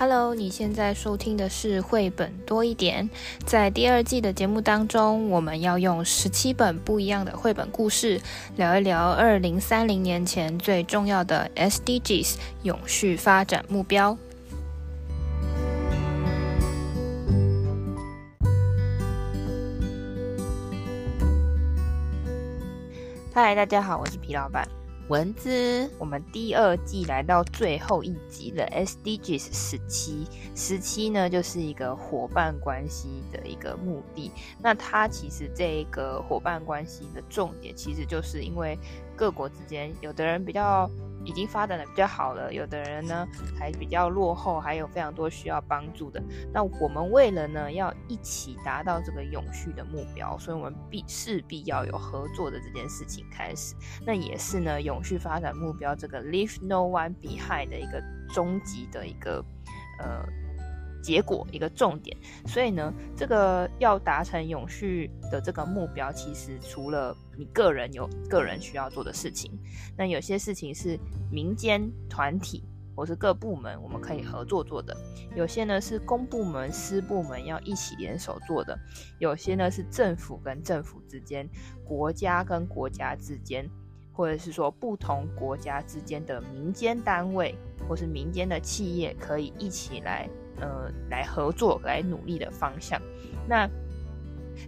[0.00, 3.10] Hello，你现在收听的是绘本多一点。
[3.44, 8.20] 在第二季的节目当中，我们要用十七本不一样的绘本故事，
[8.54, 14.16] 聊一聊二零三零年前最重要的 SDGs 永续发展目标。
[23.34, 24.77] 嗨，大家好，我是皮老板。
[25.08, 34.30] 蚊子，我们第二季来到最后一集了，SDGs 十七，十七呢就是一个伙伴关系的一个目的。
[34.62, 38.78] 那它其实这一个伙伴关系的重点，其实就是因为
[39.16, 40.90] 各国之间，有的人比较。
[41.24, 43.26] 已经发展的比较好了，有的人呢
[43.58, 46.22] 还比较落后，还有非常多需要帮助的。
[46.52, 53.74] 那我们为了呢要一起达到这个永续的目标，所以我们必势必要有合作的这件事情开始。
[54.06, 59.44] 那也是呢永续发展目标这个 Leave No One Behind 的一个终极的一个
[60.00, 60.24] 呃。
[61.00, 62.14] 结果一个重点，
[62.44, 69.50] 所以呢，这个要达成永续的这个目标，其实除了你个人有个人需要做的事情，
[69.96, 70.98] 那有些事情是
[71.30, 72.64] 民间团体
[72.96, 74.94] 或是各部门我们可以合作做的，
[75.36, 78.78] 有些呢是公部门、私部门要一起联手做的，
[79.18, 81.48] 有些呢是政府跟政府之间、
[81.84, 83.70] 国家跟国家之间，
[84.12, 87.54] 或者是说不同国家之间的民间单位
[87.88, 90.28] 或是民间的企业可以一起来。
[90.60, 93.00] 呃，来合作、来努力的方向。
[93.48, 93.70] 那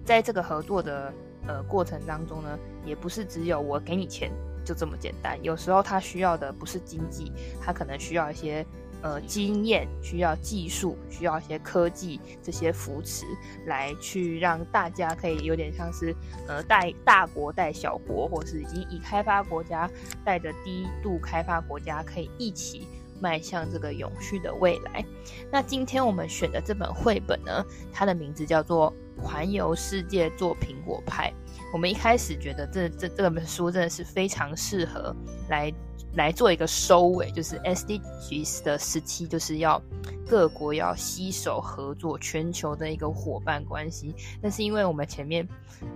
[0.04, 1.12] 在这个合作的
[1.50, 2.56] 呃过程当中呢，
[2.86, 4.30] 也不是只有我给你钱
[4.64, 5.36] 就这么简单。
[5.42, 8.64] 有时候他需要的不是经济，他可能需要一些
[9.02, 13.26] 呃经验、需要技术、需要一些科技这些扶持，
[13.66, 16.14] 来去让大家可以有点像是
[16.46, 19.90] 呃带大国带小国，或是已经已开发国家
[20.24, 22.86] 带着低度开发国家可以一起。
[23.22, 25.04] 迈向这个永续的未来。
[25.52, 27.62] 那今天我们选的这本绘本呢，
[27.92, 28.90] 它的名字叫做
[29.22, 31.30] 《环游世界做苹果派》。
[31.72, 35.14] 我们一开始觉得这这这本书真的是非常适合
[35.48, 35.72] 来
[36.14, 39.80] 来做一个收尾，就是 SDGs 的时期，就是要
[40.26, 44.12] 各国要携手合作，全球的一个伙伴关系。
[44.42, 45.46] 但是因为我们前面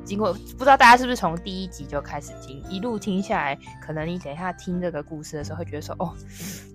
[0.04, 6.14] 经过，不知道大家是不是从第一集就开始听，一路听下来，可能你等一下听这个故事的时候，会觉得说，哦，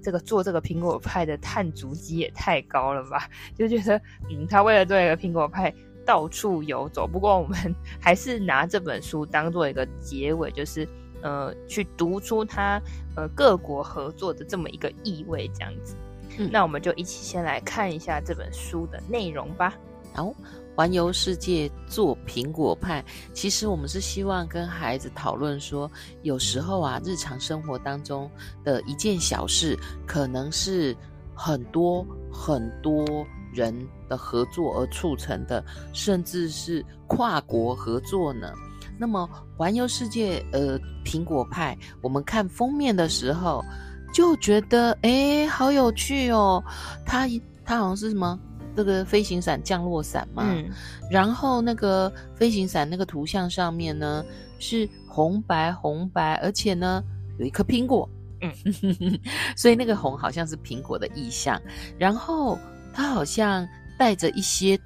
[0.04, 3.30] 这个做这个苹果派的碳足迹也太高了吧？
[3.58, 3.98] 就觉得，
[4.30, 5.74] 嗯，他为了做一个苹果派。
[6.09, 7.56] 到处游走，不过我们
[8.02, 10.90] 还是拿这本书当做一个结尾，就是
[11.22, 12.81] 呃，去读出它
[13.16, 15.96] 呃各国合作的这么一个意味，这样子。
[16.40, 19.75] 嗯，那我们就一起先来看一下这本书的内容吧。
[20.16, 20.34] 好，
[20.75, 25.92] 环游世界做苹果派，其实我们是希望跟孩子讨论说，
[26.24, 28.28] 有时候啊，日常生活当中
[28.64, 29.78] 的一件小事，
[30.08, 30.98] 可能是
[31.36, 33.06] 很多很多。
[33.54, 33.74] 人
[34.08, 38.52] 的合作而促成的，甚至是跨国合作呢？
[38.98, 43.64] 那么环游世界，呃，苹果派，我们看封面的时候
[44.14, 46.62] 就觉得，哎，好有趣哦！
[47.06, 47.26] 它
[47.64, 48.38] 它好像是什么？
[48.76, 50.44] 这个飞行伞、降落伞嘛。
[50.48, 50.70] 嗯。
[51.10, 54.24] 然后那个飞行伞那个图像上面呢，
[54.60, 57.02] 是红白红白，而且呢
[57.38, 58.08] 有一颗苹果。
[58.42, 58.52] 嗯。
[59.56, 61.58] 所以那个红好像是苹果的意象。
[61.98, 62.60] 然后。
[62.94, 63.67] 他好像
[63.97, 64.79] 带着一些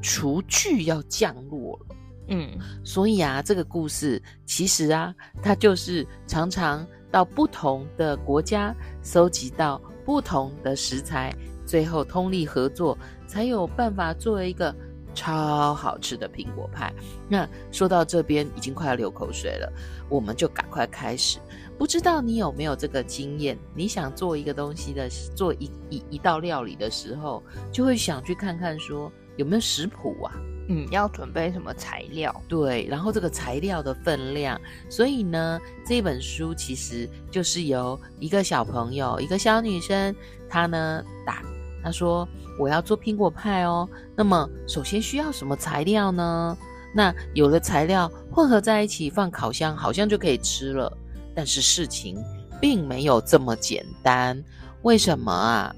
[0.00, 1.96] 厨具要降落了，
[2.28, 2.48] 嗯，
[2.84, 11.34] 所以啊，这个故事其实啊，它就是常常到不同的国家搜集到不同的食材，
[11.66, 12.96] 最后通力合作，
[13.26, 14.74] 才有办法作为一个
[15.14, 16.92] 超好吃的苹果派。
[17.28, 19.72] 那说到这边已经快要流口水了，
[20.08, 21.38] 我们就赶快开始。
[21.76, 23.58] 不知道你有没有这个经验？
[23.74, 27.42] 你想做一个东西的，做一一一道料理的时候，
[27.72, 30.32] 就会想去看看说有没有食谱啊？
[30.68, 32.34] 嗯，要准备什么材料？
[32.48, 34.58] 对，然后这个材料的分量。
[34.88, 40.14] 所以呢，这本书其实就是由一个小朋友，一个小女生，
[40.48, 41.42] 她呢打，
[41.82, 42.26] 她说
[42.58, 43.88] 我要做苹果派哦。
[44.16, 46.56] 那么首先需要什么材料呢？
[46.94, 50.96] 那有了材料混合在一起，放烤箱，好像就可以吃了。
[51.34, 52.16] 但是事情
[52.60, 54.40] 并没有这么简单，
[54.82, 55.74] 为什么啊？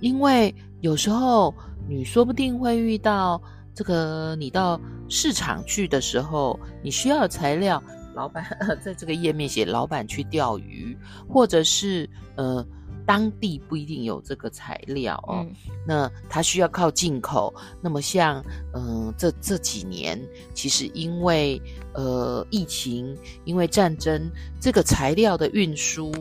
[0.00, 1.54] 因为有时候
[1.88, 3.40] 你说不定会遇到
[3.74, 7.80] 这个，你到市场去的时候，你需要的材料，
[8.14, 8.44] 老板
[8.82, 10.98] 在这个页面写老板去钓鱼，
[11.28, 12.66] 或者是呃。
[13.06, 15.54] 当地不一定有这个材料哦，嗯、
[15.86, 17.54] 那它需要靠进口。
[17.80, 18.44] 那么像，
[18.74, 20.20] 嗯、呃，这这几年
[20.52, 21.62] 其实因为
[21.94, 24.28] 呃疫情，因为战争，
[24.60, 26.12] 这个材料的运输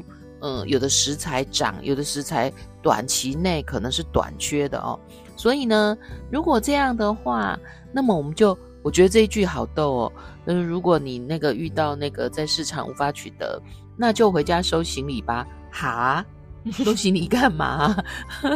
[0.42, 2.54] 嗯，有的食材涨，有的食材
[2.84, 5.00] 短期内可能是短缺的哦。
[5.36, 5.98] 所以呢，
[6.32, 7.60] 如果这样的话，
[7.92, 10.14] 那么我们就，我觉得这一句好逗哦。
[10.46, 13.60] 嗯，如果你那个遇到那个在市场无法取得，
[13.98, 15.48] 那就回家收行李吧。
[15.72, 16.24] 哈，
[16.84, 17.96] 恭喜你干嘛？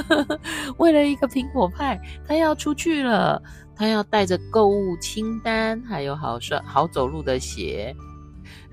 [0.78, 3.42] 为了一个苹果派，他要出去了，
[3.76, 7.96] 他要带着购物清单，还有好帅好走路的鞋。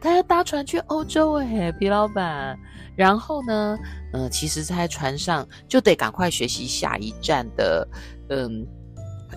[0.01, 2.59] 他要搭船去欧洲诶，皮老板。
[2.97, 3.79] 然后呢，
[4.15, 7.87] 呃，其实，在船上就得赶快学习下一站的，
[8.31, 8.67] 嗯，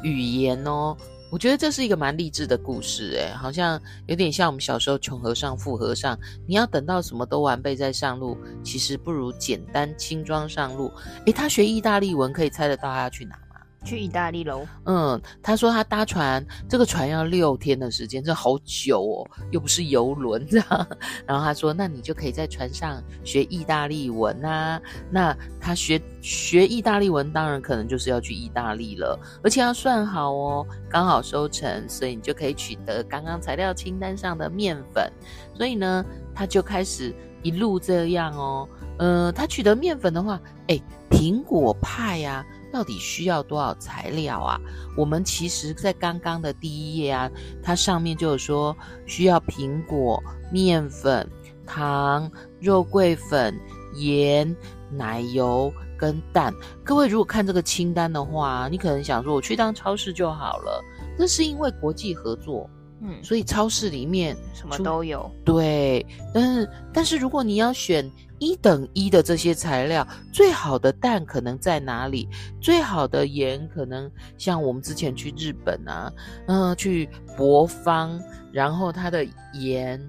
[0.02, 0.96] 语言哦。
[1.32, 6.18] 我觉得这是一个蛮励志的故事，诶，好像有点像我们小时候穷和尚富和尚。
[6.48, 10.92] 你要等到什么都完备再上路，其实不如简单轻装上路。
[11.26, 13.38] 诶，他学意大利文，可以猜得到他要去哪？
[13.84, 14.66] 去意大利喽。
[14.86, 20.88] 嗯，他说他搭船，这个船要六天的时间，这好久哦，又不是游轮这样。
[21.26, 24.82] 然后他说，那你就可以在船上学意大利文啊。
[25.10, 35.12] 那他学学意大利文，当然可能就是要去意大利了，而且要算好哦，刚好收成，所以你就可以取得刚刚材料清单上的面粉。
[35.56, 38.68] 所以呢，他就开始一路这样哦。
[38.98, 42.59] 呃，他取得面粉的话，诶，苹果派呀、啊。
[42.72, 44.60] 到底需要多少材料啊？
[44.96, 47.30] 我们其实，在刚刚的第一页啊，
[47.62, 48.76] 它上面就有说
[49.06, 50.22] 需要苹果、
[50.52, 51.28] 面粉、
[51.66, 52.30] 糖、
[52.60, 53.60] 肉桂粉、
[53.96, 54.56] 盐、
[54.92, 56.54] 奶油跟蛋。
[56.84, 60.84] 各位如果看这个清单的话，你可能想说，我去当超市就好了。
[61.18, 62.70] 那是因为国际合作，
[63.02, 65.30] 嗯，所以超市里面什么都有。
[65.44, 68.10] 对，但是但是如果你要选。
[68.42, 72.26] 一等一的这些材料，最好的蛋可能在哪里？
[72.62, 76.10] 最好的盐可能像我们之前去日本啊，
[76.48, 78.18] 嗯、呃，去博方，
[78.54, 80.00] 然后它的盐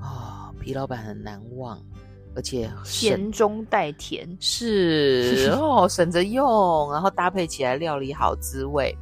[0.00, 1.76] 啊、哦，皮老板很难忘，
[2.36, 8.96] 而且咸中带甜，是 哦，省着用，然后搭配起来料理好滋味。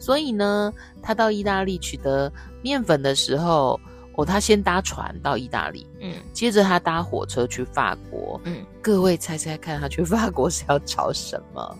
[0.00, 2.32] 所以呢，他到意大利取得
[2.62, 3.78] 面粉的时候。
[4.16, 11.76] 哦，他先搭船到意大利，嗯，接着他搭火车去法国，嗯，各位猜猜看，他去法国是要找什么？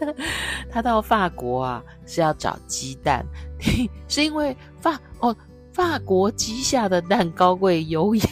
[0.72, 3.24] 他到法国啊是要找鸡蛋，
[4.08, 5.36] 是因为法哦
[5.72, 8.26] 法国鸡下的蛋高贵优雅，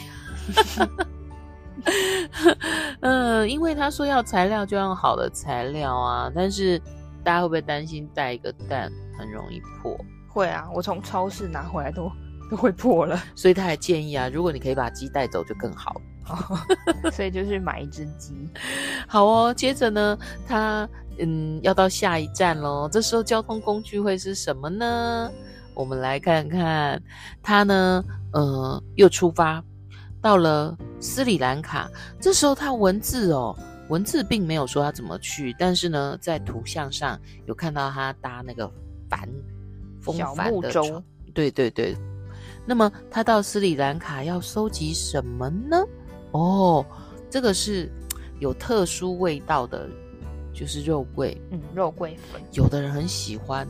[3.01, 6.77] 嗯，因为他说要材料就用好的材料啊，但是
[7.23, 9.97] 大家会不会担心带一个蛋很容易破？
[10.27, 12.11] 会啊，我从超市拿回来都。
[12.51, 15.99] 都会破了，所以他还建议啊，如果你可以把鸡带走就更好。
[17.11, 18.35] 所以就是买一只鸡。
[19.07, 20.15] 好哦，接着呢，
[20.45, 20.87] 他
[21.17, 22.87] 嗯要到下一站喽。
[22.91, 25.31] 这时候交通工具会是什么呢？
[25.73, 27.01] 我们来看看，
[27.41, 29.63] 他呢，呃，又出发
[30.21, 31.89] 到了斯里兰卡。
[32.19, 33.57] 这时候他文字哦，
[33.89, 38.69] 文字并没有说他怎么去，但是呢，在图像上有看到他搭那个
[39.17, 39.29] 帆，
[40.01, 41.03] 风帆的船。
[41.33, 41.95] 对对对。
[42.65, 45.83] 那么他到斯里兰卡要收集什么呢？
[46.31, 46.85] 哦，
[47.29, 47.91] 这个是
[48.39, 49.89] 有特殊味道的，
[50.53, 51.39] 就是肉桂。
[51.51, 52.41] 嗯，肉桂粉。
[52.53, 53.67] 有的人很喜欢，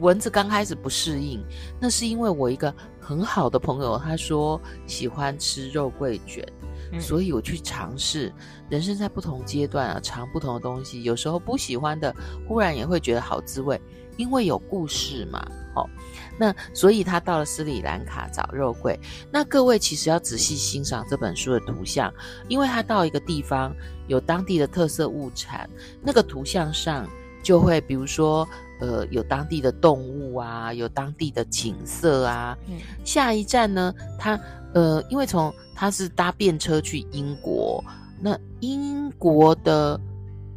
[0.00, 1.44] 蚊子刚开始不适应，
[1.78, 6.46] 那是因为我一个很好的朋友，他说喜欢吃肉桂卷，
[6.92, 8.32] 嗯，所以我去尝试。
[8.70, 12.14] 人生在不同阶段啊，尝不同的东西，有时候不喜欢的，
[12.48, 13.78] 忽然也会觉得好滋味，
[14.22, 15.44] 因为有故事嘛。
[15.74, 15.88] 哦，
[16.38, 18.98] 那所以他到了斯里兰卡找肉桂。
[19.30, 22.12] 那各位其实要仔细欣赏这本书的图像，
[22.46, 23.74] 因为他到一个地方
[24.06, 25.68] 有当地的特色物产，
[26.02, 27.08] 那个图像上
[27.42, 28.46] 就会，比如说，
[28.80, 32.56] 呃，有当地的动物啊，有当地的景色啊。
[32.68, 32.78] 嗯。
[33.02, 34.38] 下一站呢，他
[34.74, 37.82] 呃，因为从他是搭便车去英国，
[38.20, 39.98] 那英国的。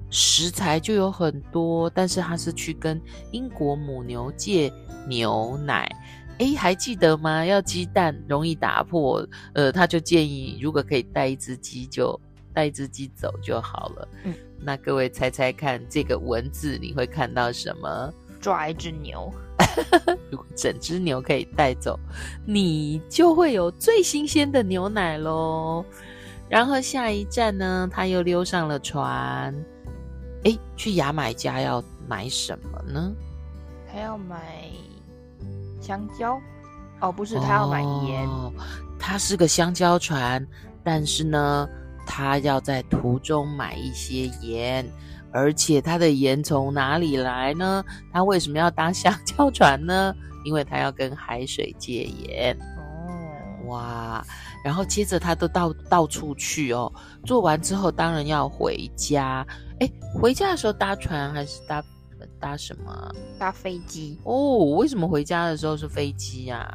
[0.10, 4.72] 食材就有很多，但是他是去跟英国母牛借
[5.08, 5.90] 牛奶，
[6.38, 7.46] 诶，还记得吗？
[7.46, 12.20] 要鸡蛋容易打破，呃，他就建议如果可以带一只鸡，就
[12.54, 14.08] 带一只鸡走就好了。
[14.24, 18.14] 嗯，那各位猜猜看，这个文字你会看到什么？
[18.40, 19.34] 抓一只牛，
[20.30, 22.00] 如果整只牛可以带走，
[22.46, 25.84] 你就会有最新鲜的牛奶喽。
[26.48, 29.54] 然后下一站呢，他又溜上了船。
[30.46, 33.12] 哎，去牙买加要买什么呢？
[33.92, 34.38] 他要买
[35.82, 36.40] 香蕉。
[37.02, 38.26] 哦，不是，他要买盐。
[38.28, 38.52] 哦，
[38.98, 40.46] 他是个香蕉船，
[40.84, 41.68] 但是呢，
[42.06, 44.90] 他要在途中买一些盐，
[45.32, 47.84] 而且他的盐从哪里来呢？
[48.14, 50.16] 他为什么要搭香蕉船呢？
[50.46, 52.58] 因为他要跟海水借盐。
[52.78, 54.26] 哦，哇！
[54.66, 56.92] 然后接着他都到到处去哦。
[57.24, 59.46] 做完之后，当然要回家。
[59.80, 59.88] 哎，
[60.20, 61.84] 回家的时候搭船还是搭
[62.40, 63.12] 搭什么？
[63.38, 64.76] 搭飞机哦。
[64.78, 66.68] 为什么回家的时候是飞机呀？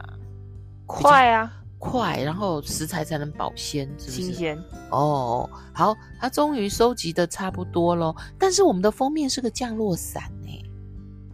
[0.86, 1.52] 快啊！
[1.80, 4.22] 快，然后食材才能保鲜，是不是？
[4.22, 5.50] 新鲜哦。
[5.72, 8.14] 好，他终于收集的差不多咯。
[8.38, 10.39] 但是我们的封面是个降落伞呢。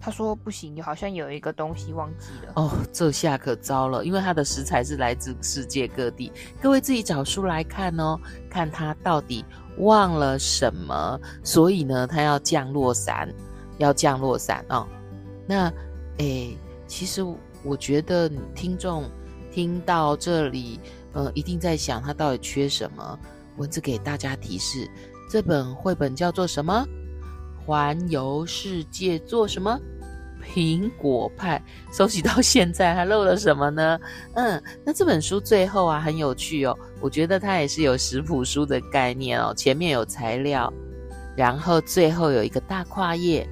[0.06, 2.52] 他说不行，好像有一个东西忘记了。
[2.54, 6.30] 哦，这下可糟了，因为他的食材是来自世界各地，
[6.62, 8.16] 各位自己找书来看哦，
[8.48, 9.44] 看他到底
[9.78, 11.20] 忘了什么。
[11.42, 13.28] 所以呢，他要降落伞，
[13.78, 14.86] 要降落伞哦。
[15.44, 15.72] 那，
[16.18, 17.25] 诶，其实
[17.64, 19.10] 我觉得听众。
[19.50, 20.78] 听到这里，
[21.14, 23.18] 呃，一定在想他到底缺什么。
[23.56, 24.88] 文字给大家提示：
[25.28, 26.86] 这本绘本叫做什么？
[27.64, 29.76] 环游世界做什么？
[30.54, 31.62] 苹果派。
[31.92, 33.98] 收集到现在还漏了什么呢？
[34.34, 39.52] 嗯，那这本书最后啊很有趣哦，我觉得它也是有食谱书的概念哦。
[39.54, 40.72] 前面有材料，
[41.36, 43.46] 然后最后有一个大跨页，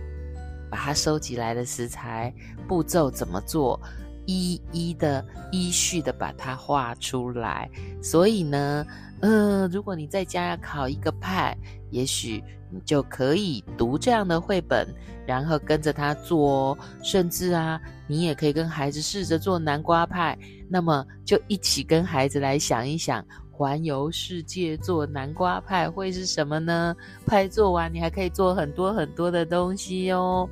[0.70, 2.32] 把它收集来的食材
[2.68, 3.80] 步骤怎么做。
[4.26, 5.22] 一一的
[5.52, 7.70] 依序的把它画出来，
[8.02, 8.86] 所以呢，
[9.25, 11.57] 呃，如果你在家要烤一个派，
[11.90, 14.87] 也许你就可以读这样的绘本，
[15.26, 16.78] 然后跟着他做哦。
[17.02, 20.38] 甚至啊，你也可以跟孩子试着做南瓜派，
[20.69, 26.95] 那么就一起跟孩子来想一想，环游世界做南瓜派会是什么呢？
[27.25, 30.47] 派做完，你还可以做很多很多的东西哦，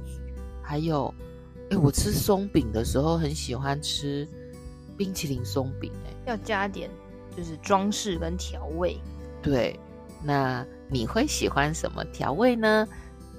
[0.63, 1.15] 还有。
[1.69, 4.27] 哎，我吃松饼的时候很喜欢吃
[4.97, 6.89] 冰淇淋松饼，哎，要加点
[7.37, 9.01] 就是装饰跟调味。
[9.43, 9.79] 对，
[10.23, 12.87] 那你会喜欢什么调味呢？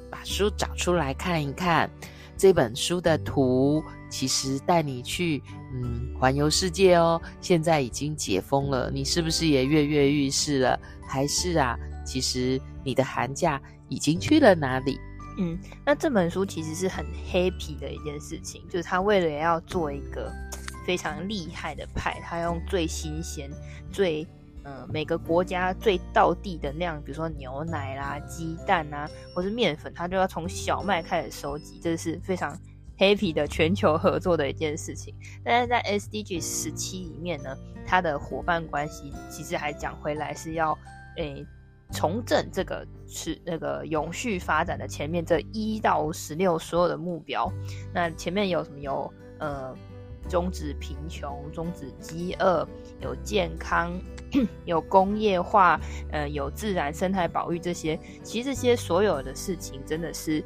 [0.09, 1.89] 把书找出来看一看，
[2.37, 5.41] 这本书的图其实带你去
[5.73, 7.19] 嗯环游世界哦。
[7.41, 10.79] 现在已经解封了，你是不是也跃跃欲试了？
[11.07, 14.99] 还是啊，其实你的寒假已经去了哪里？
[15.39, 20.31] 嗯，那这本书其实是很 happy 的一件事情，就是他为了要做一个
[20.85, 23.49] 非常厉害的派，他用最新鲜、
[23.91, 24.27] 最
[24.63, 32.57] 呃每个国家最道地的那样，比如说牛奶啦、鸡蛋啊，或是面粉，他就要从小麦开始收集，这是非常
[32.97, 35.13] happy 的全球合作的一件事情。
[35.43, 40.77] 但是在 SDG 十七里面呢，他的伙伴关系其实还讲回来是要
[41.17, 41.45] 诶。
[41.91, 47.47] 重振这个是那个永续发展的前面这一到十六所有的目标，
[47.93, 48.79] 那前面有什么？
[48.79, 49.77] 有呃，
[50.29, 52.67] 终止贫穷、终止饥饿，
[53.01, 53.99] 有健康，
[54.65, 55.79] 有工业化，
[56.11, 57.99] 呃，有自然生态保育这些。
[58.23, 60.43] 其实这些所有的事情真的是。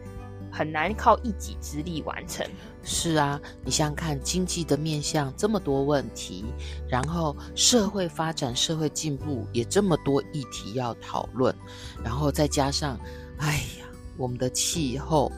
[0.50, 2.44] 很难靠一己之力完成。
[2.82, 6.46] 是啊，你想想看，经济的面向这么多问题，
[6.88, 11.54] 然后社会发展、社会进步也这么多议题要讨论，
[12.02, 12.98] 然后再加上，
[13.40, 15.30] 哎呀，我们的气候，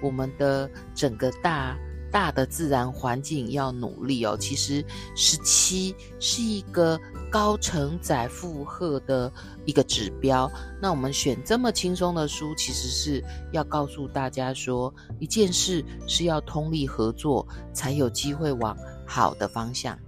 [0.00, 1.76] 我们的整个大。
[2.14, 4.36] 大的自然环境要努力哦。
[4.38, 4.84] 其实
[5.16, 6.96] 十七是一个
[7.28, 9.32] 高承载负荷的
[9.64, 10.48] 一个指标。
[10.80, 19.98] 那我们选这么轻松的书，其实是要告诉大家说，一件事是要通力合作，才有机会往好的方向。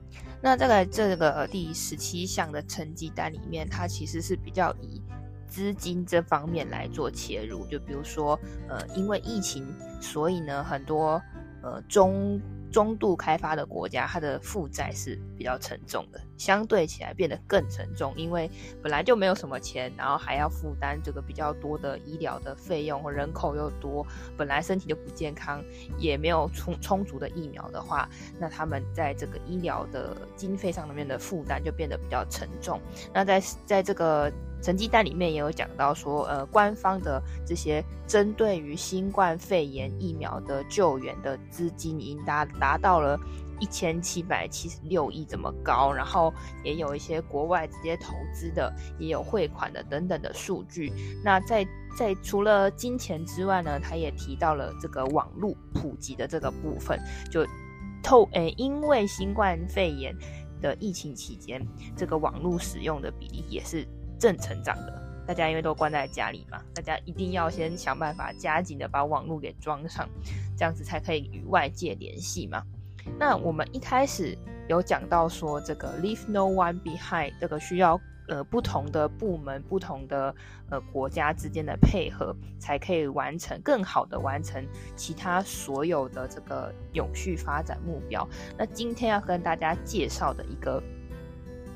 [0.40, 5.02] 那这个这个第十七项的成绩单里面，它其实是比较以
[5.48, 7.66] 资金这方面来做切入。
[7.66, 9.66] 就比如说，呃，因为疫情，
[10.00, 11.20] 所以呢，很多。
[11.66, 18.49] 呃，中中度开发的国家，它的负债是比较沉重的，相对起来变得更沉重，因为
[18.80, 24.06] 本来就没有什么钱，然后还要负担这个比较多的医疗的费用，或人口又多，
[24.37, 25.61] 本来身体就不健康，
[25.99, 28.08] 也没有充充足的疫苗的话，
[28.38, 32.80] 那他们在这个医疗的经费上面的负担就变得比较沉重。
[33.12, 34.32] 那在在这个。
[34.66, 43.16] 成绩单里面也有讲到说，呃，官方的这些针对于新冠肺炎疫苗的救援的资金已经达达到了
[43.61, 50.92] 一千七百七十六亿这么高，然后也有一些国外直接投资的，也有汇款的等等的数据。
[51.23, 51.64] 那在
[51.96, 56.99] 在除了金钱之外呢，他也提到了这个网络普及的这个部分，
[57.30, 57.46] 就
[58.02, 60.12] 透诶、因为新冠肺炎
[60.61, 61.64] 的疫情期间，
[61.96, 63.87] 这个网络使用的比例也是。
[64.18, 70.08] 正成长的，大家因为都关在家里嘛，大家一定要先想办法加紧的把网络给装上，
[70.56, 72.62] 这样子才可以与外界联系嘛。
[73.18, 74.37] 那我们一开始
[74.68, 80.35] 有讲到说，这个 Leave No One Behind 这个需要呃不同的部门、不同的
[80.70, 88.28] 呃国家之间的配合，才可以完成更好的完成其他所有的这个永续发展目标。
[88.58, 90.82] 那今天要跟大家介绍的一个。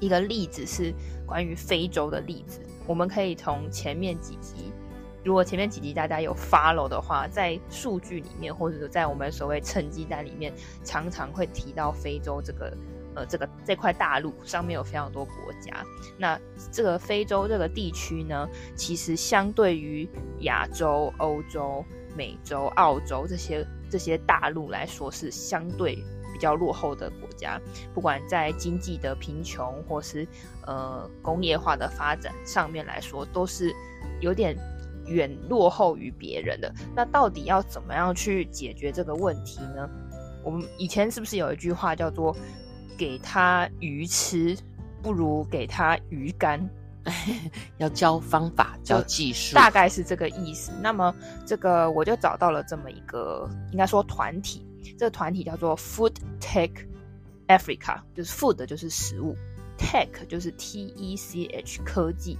[0.01, 0.93] 一个例子是
[1.27, 4.73] 关于非洲的例子，我们可以从前面几集，
[5.23, 10.53] 如果前面几集大家有 follow 的话，在数据里面或者是在我们所谓成绩单里面，
[10.83, 12.77] 常常会提到非洲这个
[13.15, 15.85] 呃这个这块大陆上面有非常多国家。
[16.19, 16.41] 那
[16.73, 20.09] 这个非洲这个地区呢，其实相对于
[20.41, 21.85] 亚洲、欧洲、
[22.17, 26.03] 美洲、澳洲这些这些大陆来说，是相对。
[26.41, 27.61] 比较落后的国家，
[27.93, 30.27] 不管在经济的贫穷，或是
[30.67, 33.71] 呃工业化的发展上面来说，都是
[34.23, 34.57] 有点
[35.05, 36.73] 远落后于别人的。
[36.97, 39.87] 那到底要怎么样去解决这个问题呢？
[40.43, 42.35] 我们以前是不是有一句话叫做
[42.97, 44.57] “给他鱼吃，
[45.03, 46.59] 不如给他鱼干”？
[47.77, 50.73] 要教方法，教技术，大概是这个意思。
[50.81, 54.67] 那么这个我就找到了这么一个，应该说团体。
[54.99, 56.71] 这个团体叫做 Food Tech
[57.49, 59.37] Africa，就是 food 就是食物
[59.77, 62.39] ，tech 就是 T E C H 科技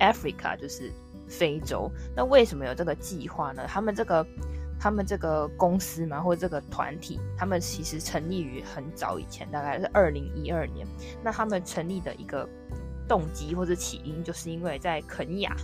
[0.00, 0.90] ，Africa 就是
[1.28, 1.90] 非洲。
[2.16, 3.66] 那为什么有这个计划呢？
[3.68, 4.26] 他们这个
[4.80, 10.86] 他们这个公司嘛，或者这个团体，他们其实成立于很早以前，大概是二零一二年。
[11.22, 12.48] 那他们成立的一个
[13.06, 15.54] 动机或者起因，就是因为在肯尼亚。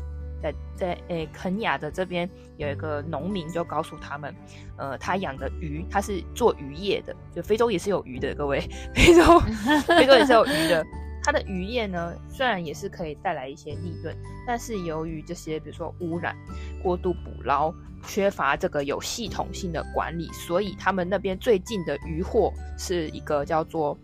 [0.43, 4.35] 在在诶，肯雅的这边有一个农民就告诉他们，
[4.77, 8.61] 呃，他养的鱼，他是做渔业的，就非洲也是有鱼的，各位，
[8.95, 9.39] 非洲
[9.87, 10.85] 非洲也是有鱼的。
[11.23, 14.13] 他的渔业呢，虽然也是可以带来一些利润，
[14.45, 16.37] 但是由于这些比如说污染、
[16.83, 17.73] 过度捕捞、
[18.05, 23.97] 缺乏这个有系统性的管理，所以他们那边最近的渔获是一个叫做。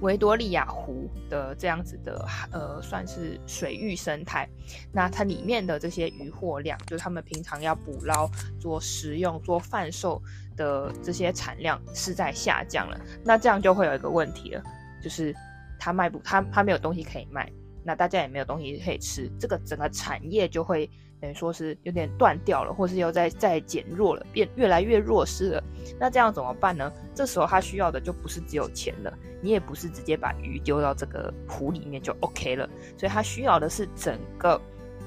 [0.00, 4.48] 维多利亚湖的这样子的呃，算是水域生态。
[4.92, 8.30] 那它里面的这些渔获量，就是他们平常要捕捞、
[8.60, 10.22] 做食用、做贩售
[10.56, 13.00] 的这些产量是在下降了。
[13.24, 14.62] 那这样就会有一个问题了，
[15.02, 15.34] 就是
[15.78, 17.50] 它卖不，它它没有东西可以卖，
[17.84, 20.90] 那大家也没有东西可以吃，这个整个产业就会。
[21.20, 25.64] 等于说是有点断掉了，或是又在在减弱了，变越来越弱势了。
[25.98, 26.92] 那这样怎么办呢？
[27.14, 32.68] 这时候他需要的就不是只有钱了，你也不是直接把鱼丢到这个湖里面就 OK 了。
[32.96, 34.60] 所以他需要的是整个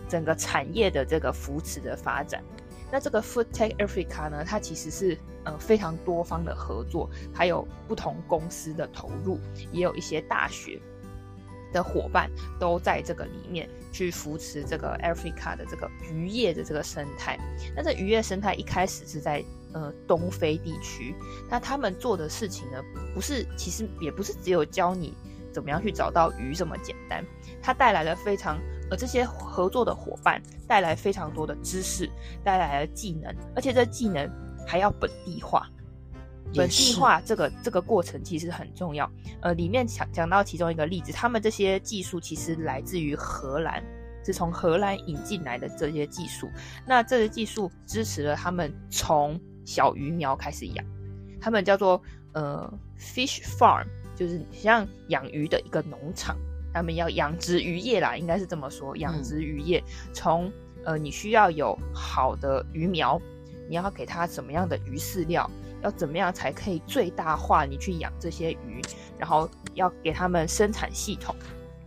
[0.07, 2.43] 整个产业的这个扶持的发展。
[2.91, 9.39] 那这个 Food Tech Africa 呢，它其实是呃非常多方的合作，还有不同公司的投入，
[9.71, 10.81] 也有一些大学。
[11.71, 12.29] 的伙伴
[12.59, 17.37] 都在这个里面去扶持这个 Africa 的这个渔业的这个生态。
[17.75, 21.13] 那这渔业生态一开始是在呃东非地区，
[21.49, 22.81] 那他们做的事情呢，
[23.13, 25.13] 不是其实也不是只有教你
[25.53, 27.23] 怎么样去找到鱼这么简单，
[27.61, 32.09] 它带来了非常呃这些合作的伙伴带来非常多的知识，
[32.43, 34.29] 带来了技能，而且这技能
[34.67, 35.69] 还要本地化。
[36.55, 39.09] 本地化这个这个过程其实很重要。
[39.41, 43.83] 呃，里面讲讲到其中一个例子，他们这些技术其实来自于荷兰，
[44.25, 46.49] 是从荷兰引进来的这些技术。
[46.85, 50.85] 那这些技术支持了他们从小鱼苗开始养，
[51.39, 52.01] 他们叫做
[52.33, 53.85] 呃 fish farm，
[54.15, 56.35] 就是像养鱼的一个农场。
[56.71, 59.83] 他们要养殖渔业啦，应该是这么说，养殖渔业
[60.13, 60.51] 从
[60.85, 63.19] 呃你需要有好的鱼苗，
[63.67, 65.49] 你要给它什么样的鱼饲料？
[65.81, 68.81] 要怎么样才可以最大化你去养这些鱼？
[69.17, 71.35] 然后要给他们生产系统，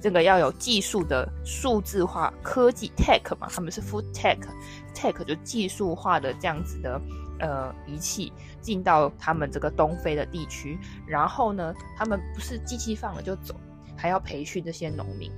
[0.01, 7.01] 这个要有技术的数字化科技 tech 嘛，他们是 food tech，tech 就技术化的这样子的
[7.39, 13.55] 呃仪器进到他们这个东非的地区，然后呢，他们不是机器放了就走，
[13.97, 15.31] 还要培训这些农民。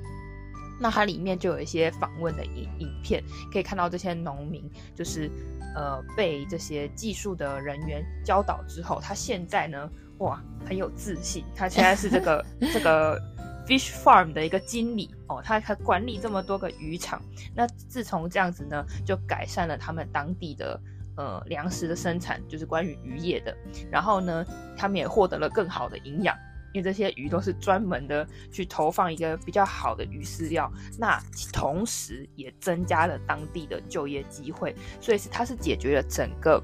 [0.80, 5.30] 那它里面就有一些访问的影影片，可以看到这些农民就是。
[5.76, 11.44] 呃，被这些技术的人员教导之后，他现在呢，哇，很有自信。
[11.52, 13.20] 他现在是这个 这个
[13.66, 17.20] fish farm 的一个经理哦，他他管理这么多个渔场。
[17.56, 20.80] 那自从这样子呢，就改善了他们当地的
[21.16, 23.52] 呃粮食的生产，就是关于渔业的。
[23.90, 26.36] 然后呢，他们也获得了更好的营养。
[26.74, 36.60] 因为这些鱼都是专门的去投放一个比较好的鱼饲料，那同时也增加了当地的就业机会，所以是它是解决了整个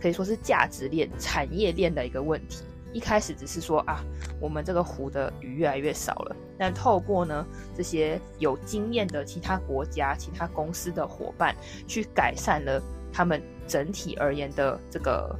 [0.00, 2.62] 可以说是价值链、产业链的一个问题。
[2.92, 4.04] 一开始只是说啊，
[4.40, 7.44] 我们这个湖的鱼越来越少了，但透过呢
[7.76, 11.56] 这些有经验的其他国家、其他公司的伙伴，
[11.88, 12.80] 去改善了
[13.12, 15.36] 他们整体而言的这个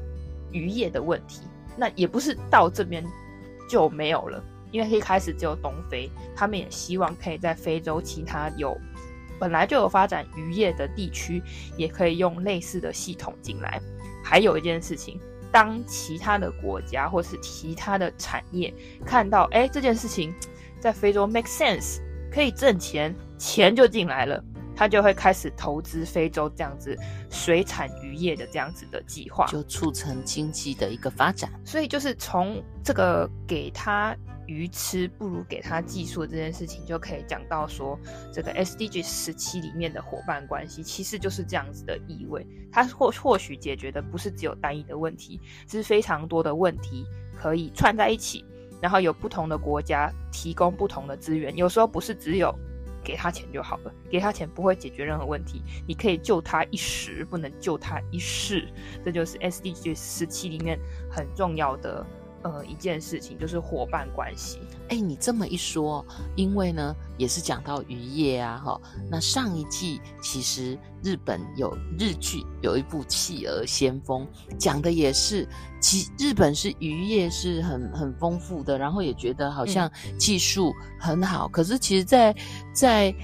[0.50, 1.42] 渔业的问题。
[1.76, 3.04] 那也不是到这边。
[3.70, 8.76] 就没有了，因为一开始只有东非，他们也希望可以在非洲其他有
[9.38, 11.40] 本来就有发展渔业的地区，
[11.76, 13.80] 也可以用类似的系统进来。
[14.24, 15.20] 还有一件事情，
[15.52, 18.74] 当其他的国家或是其他的产业
[19.06, 20.34] 看到，哎，这件事情
[20.80, 24.42] 在非洲 make sense，可以挣钱，钱就进来了。
[24.80, 26.96] 他就会开始投资非洲这样子
[27.28, 31.52] 水产渔业的这样子的计划，就促成经济的一个发展。
[31.66, 34.16] 所以就是从这个给他
[34.46, 38.00] 鱼吃不如给他技术这件事情，就可以讲到说，
[38.32, 42.46] 这个 SDG 十七里面的伙伴关系其实就是这样子的意味。
[42.72, 45.38] 它或或许解决的不是只有单一的问题，
[45.68, 47.04] 是非常多的问题
[47.38, 48.42] 可以串在一起，
[48.80, 52.50] 然后有不同的国家提供不同的资源，有时候不是只有。
[53.02, 55.62] 给他钱就好了，给他钱不会解决任何问题。
[55.86, 58.68] 你可以救他一时，不能救他一世。
[59.04, 60.78] 这就是 SDG 十七里面
[61.10, 62.04] 很重要的
[62.42, 64.58] 呃一件事情，就是伙伴关系。
[64.88, 66.04] 哎，你这么一说，
[66.36, 68.80] 因为呢也是讲到渔业啊，哈。
[69.10, 74.26] 那上一季其实日本有日剧有一部《企鹅先锋》，
[74.56, 75.46] 讲的也是，
[75.80, 82.32] 其日本是渔业是很很丰富的，然后也觉得好像技术很好，嗯、可是其实在，
[82.72, 83.14] 在在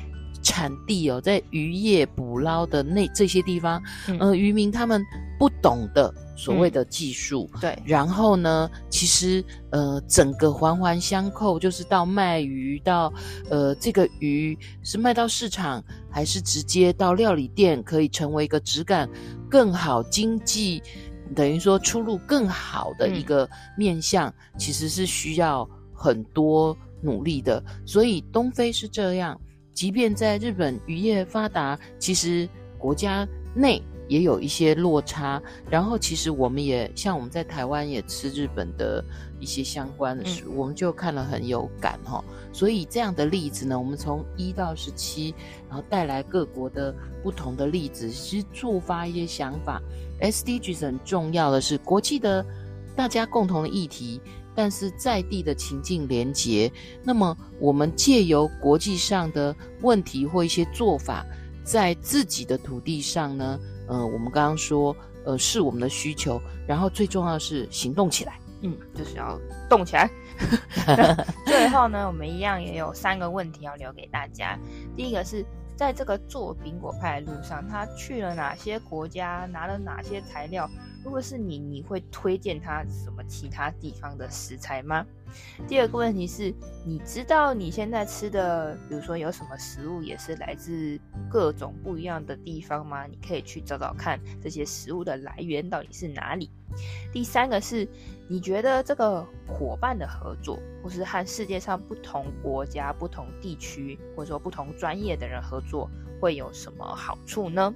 [0.47, 5.05] 产地哦，在渔业捕捞的那这些地方，嗯、呃，渔民他们
[5.37, 6.15] 不懂的。
[6.39, 13.11] 所谓的技术、嗯，对，然后呢，其实呃，整个环环相扣，就是到卖鱼，到
[13.49, 19.09] 呃，这个鱼是卖到市场，还是直接到料理店，可以成为一个质感
[19.49, 20.83] 更好、经济
[21.35, 27.65] 等于说出路更好的一个面向，嗯、其实是需要很多努力的。
[27.87, 29.41] 所以东非是这样，
[29.77, 33.81] 即便在日本渔业发达，其实国家内。
[34.09, 39.05] 也有一些落差，然后其实我们也像我们在台湾也吃日本的
[39.41, 42.23] 一些相关的食物，嗯、我们就看了很有感哈。
[42.53, 45.35] 所以这样的例子呢，我们从一到十七，
[45.69, 49.83] 然后带来各国的不同的例子，其实触发一些想法。
[50.21, 52.47] SDGs 很重要的是国际的
[52.95, 54.21] 大家共同的议题，
[54.57, 56.73] 但是在地的情境连结。
[57.05, 61.25] 那么我们借由国际上的问题或一些做法，
[61.63, 63.61] 在自己的土地上呢？
[63.89, 69.39] 呃，我们刚刚说，呃，是我们的需求，然后最重要的是行动起来，嗯，就是要
[69.69, 70.11] 动起来。
[71.47, 74.59] 最后呢，我们一样也有三个问题要留给大家。
[74.97, 80.69] 第一个是在这个做苹果派的路上，他去了哪些国家，拿了哪些材料？
[81.07, 85.07] 如果是你，你会推荐他什么其他地方的食材吗？
[85.69, 86.53] 第二个问题是，
[86.85, 90.99] 你知道你现在吃的，比如说有什么食物也是来自
[91.31, 93.07] 各种不一样的地方吗？
[93.07, 96.51] 你可以去找找看这些食物的来源到底是哪里。
[97.13, 97.89] 第三个是，
[98.29, 105.89] 你觉得这个伙伴的合作，或是和世界上不同国家、不同地区，或者说不同专业的人合作，
[106.21, 107.73] 会有什么好处呢？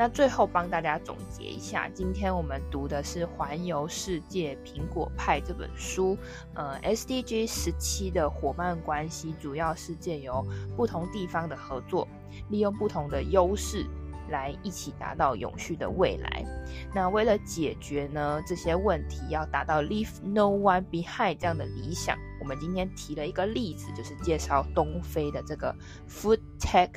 [0.00, 6.16] 那最后帮大家总结一下，今天我们读的是《环游世界苹果派》这本书。
[6.54, 10.42] 呃，SDG 十七的伙伴关系主要是借由
[10.74, 12.08] 不同地方的合作，
[12.48, 13.84] 利用不同的优势
[14.30, 16.46] 来一起达到永续的未来。
[16.94, 25.76] 那为了解决呢这些问题，要达到 Leave No One Behind 这样的理想，我们今天提了一个例子，就是介绍东非的这个
[26.08, 26.88] Food Tech。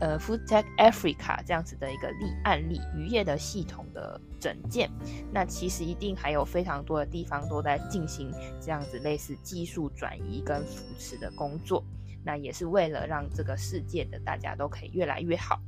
[0.00, 4.88] 呃，Food Tech Africa 这样子的一个例案例，渔业的系统的整建，
[5.32, 11.84] 那其实一定还有非常多的地方都在进行这样子类似技术转移跟扶持的工作，
[12.24, 15.60] 那也是为了让这个世界的大家都可以越来越好。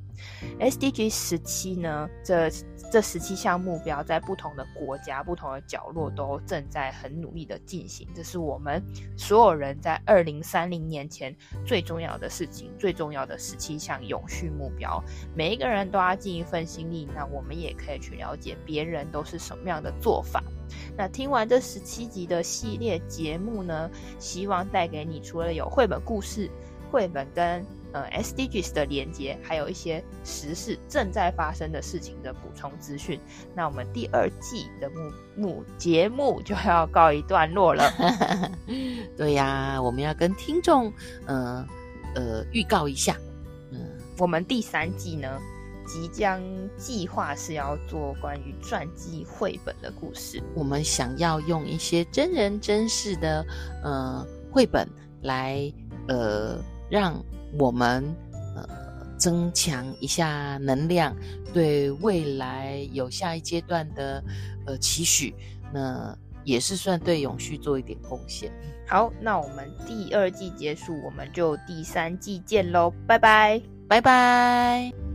[0.59, 2.51] SDG 十七呢，这
[2.91, 8.09] 这十七项目标在不同的国家、不同的角落都正在很努力的进行。
[8.15, 8.83] 这是我们
[9.17, 15.03] 所有人在二零三零年前最重要的事情，最重要的十七项永续目标。
[15.35, 20.43] 每一个人都要尽一份心力，那我们也可以去了解别人都是什么样的做法。
[20.97, 26.51] 那听完这十七集的系列节目呢，希望带给你除了有绘本故事、
[26.91, 33.18] 绘本跟呃，SDGs 的连接，还有一些时事正在发生的事情的补充资讯。
[33.55, 37.92] 那我们第二季的目目节目就要告一段落了。
[39.18, 40.92] 对呀，我们要跟听众，
[41.26, 41.66] 呃
[42.14, 43.16] 呃，预告一下，
[43.72, 43.81] 嗯，
[44.18, 45.40] 我们第三季呢，
[45.85, 46.40] 即将
[46.76, 50.40] 计划是要做关于传记绘本的故事。
[50.55, 53.44] 我们想要用一些真人真事的
[53.83, 54.88] 呃绘本
[55.22, 55.72] 来
[56.07, 56.57] 呃
[56.88, 57.20] 让。
[57.59, 58.05] 我们
[58.55, 58.67] 呃
[59.19, 61.15] 增强一下能量，
[61.53, 64.23] 对未来有下一阶段的
[64.67, 65.35] 呃期许，
[65.73, 68.51] 那也是算对永续做一点贡献。
[68.87, 75.10] 好，那我们第二季结束，我们就第三季见喽，拜拜，拜拜。